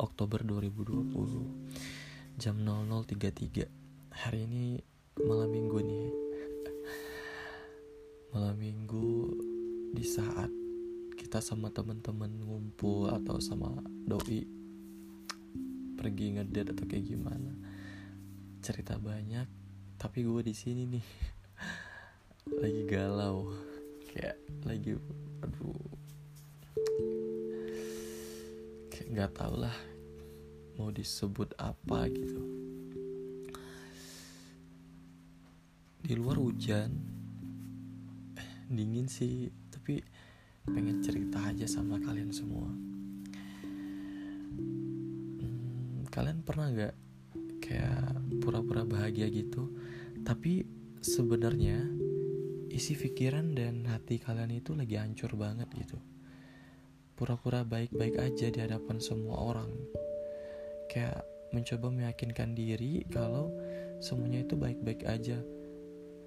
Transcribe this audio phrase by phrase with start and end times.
[0.00, 3.68] Oktober 2020 jam 00.33
[4.16, 4.80] hari ini
[5.20, 6.08] malam minggu nih.
[8.32, 9.28] Malam minggu
[9.92, 10.48] di saat
[11.20, 13.76] kita sama teman-teman ngumpul atau sama
[14.08, 14.48] doi
[16.00, 17.52] pergi ngedate atau kayak gimana.
[18.64, 19.44] Cerita banyak
[20.00, 21.06] tapi gue di sini nih.
[22.64, 23.52] Lagi galau.
[24.08, 24.96] Kayak lagi
[25.44, 26.07] aduh
[29.18, 29.74] nggak tau lah
[30.78, 32.38] mau disebut apa gitu.
[35.98, 36.86] Di luar hujan
[38.38, 39.98] eh, dingin sih tapi
[40.70, 42.70] pengen cerita aja sama kalian semua.
[45.34, 46.94] Hmm, kalian pernah nggak
[47.58, 49.66] kayak pura-pura bahagia gitu?
[50.22, 50.62] Tapi
[51.02, 51.90] sebenarnya
[52.70, 55.98] isi pikiran dan hati kalian itu lagi hancur banget gitu
[57.18, 59.66] pura-pura baik-baik aja di hadapan semua orang.
[60.86, 63.50] Kayak mencoba meyakinkan diri kalau
[63.98, 65.42] semuanya itu baik-baik aja.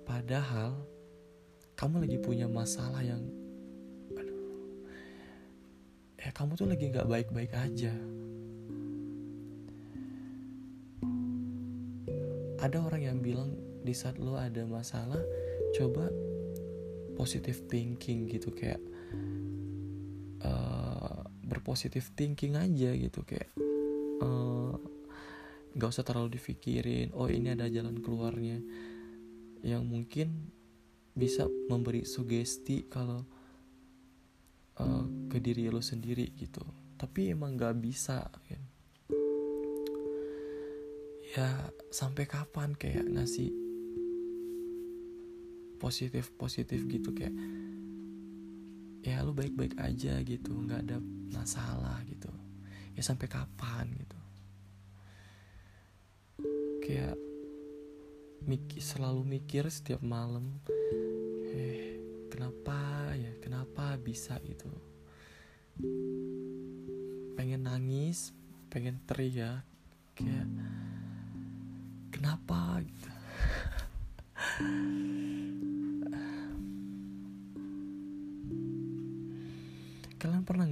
[0.04, 0.76] Padahal
[1.80, 3.24] kamu lagi punya masalah yang
[4.20, 4.44] aduh
[6.20, 7.96] ya kamu tuh lagi nggak baik-baik aja.
[12.62, 15.24] Ada orang yang bilang di saat lo ada masalah
[15.72, 16.12] coba
[17.16, 18.78] positive thinking gitu kayak
[20.46, 20.71] uh,
[21.52, 23.52] berpositif thinking aja gitu kayak
[24.24, 24.80] uh,
[25.76, 28.64] nggak usah terlalu dipikirin oh ini ada jalan keluarnya.
[29.62, 30.28] Yang mungkin
[31.12, 33.28] bisa memberi sugesti kalau
[34.80, 36.64] uh, ke diri lo sendiri gitu.
[36.96, 38.64] Tapi emang nggak bisa kan.
[41.36, 43.52] Ya sampai kapan kayak ngasih
[45.80, 47.34] positif positif gitu kayak
[49.02, 50.98] ya lu baik baik aja gitu nggak ada
[51.34, 52.30] masalah gitu.
[52.94, 54.20] Ya sampai kapan gitu.
[56.86, 57.18] Kayak
[58.46, 60.62] mikir selalu mikir setiap malam
[61.54, 61.98] eh
[62.30, 64.70] kenapa ya kenapa bisa gitu?
[67.34, 68.34] Pengen nangis
[68.72, 69.66] pengen teriak
[70.14, 70.48] kayak
[72.14, 72.80] kenapa?
[72.86, 73.10] gitu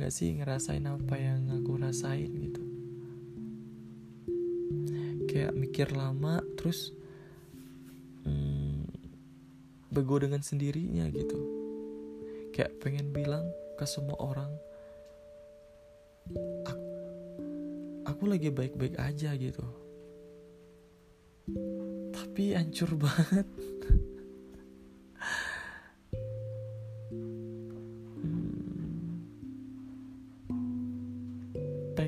[0.09, 2.66] gak sih ngerasain apa yang aku rasain gitu?
[5.30, 6.97] Kayak mikir lama terus
[8.25, 8.90] hmm,
[9.94, 11.38] bego dengan sendirinya gitu.
[12.58, 13.46] Kayak pengen bilang
[13.78, 14.50] ke semua orang
[16.66, 16.90] aku,
[18.09, 19.62] aku lagi baik-baik aja gitu.
[22.18, 23.46] Tapi hancur banget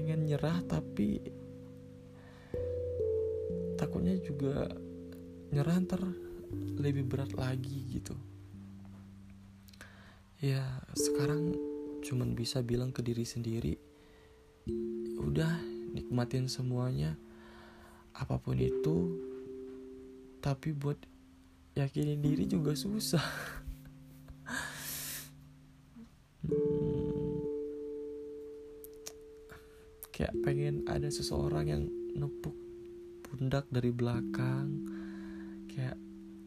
[0.01, 1.21] pengen nyerah tapi
[3.77, 4.65] takutnya juga
[5.53, 6.01] nyerah ntar
[6.81, 8.17] lebih berat lagi gitu.
[10.41, 10.65] Ya
[10.97, 11.53] sekarang
[12.01, 13.77] cuman bisa bilang ke diri sendiri
[15.21, 15.61] udah
[15.93, 17.13] nikmatin semuanya
[18.17, 19.21] apa pun itu
[20.41, 20.97] tapi buat
[21.77, 23.21] yakinin diri juga susah
[30.21, 32.53] kayak pengen ada seseorang yang nepuk
[33.25, 34.85] pundak dari belakang.
[35.65, 35.97] Kayak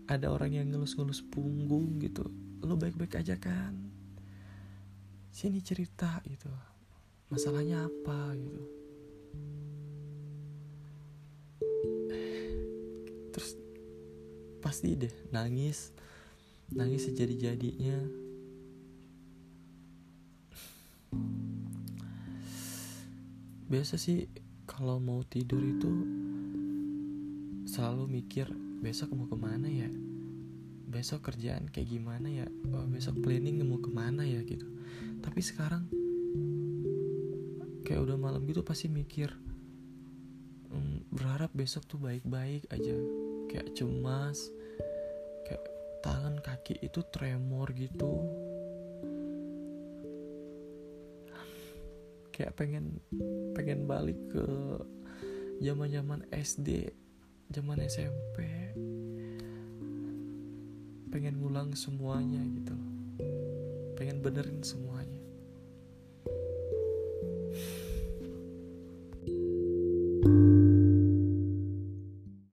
[0.07, 2.23] ada orang yang ngelus-ngelus punggung gitu.
[2.63, 3.75] Lo baik-baik aja kan?
[5.35, 6.47] Sini cerita gitu.
[7.35, 8.63] Masalahnya apa gitu.
[13.35, 13.59] Terus
[14.63, 15.91] pasti deh nangis.
[16.71, 18.24] Nangis sejadi-jadinya
[23.75, 24.31] biasa sih
[24.71, 25.91] kalau mau tidur itu
[27.67, 28.47] selalu mikir
[28.79, 29.91] besok mau ke mana ya?
[30.87, 32.47] Besok kerjaan kayak gimana ya?
[32.71, 34.47] Oh, besok planning mau ke mana ya?
[34.47, 34.63] Gitu.
[35.19, 35.91] Tapi sekarang
[37.83, 39.35] kayak udah malam gitu pasti mikir
[40.71, 42.95] hmm, berharap besok tuh baik-baik aja.
[43.51, 44.39] Kayak cemas
[45.51, 45.67] kayak
[45.99, 48.23] tangan kaki itu tremor gitu
[52.35, 52.99] kayak pengen
[53.55, 54.43] pengen balik ke
[55.63, 56.91] zaman zaman SD
[57.55, 58.43] zaman SMP
[61.15, 62.75] pengen ngulang semuanya gitu.
[63.95, 65.14] Pengen benerin semuanya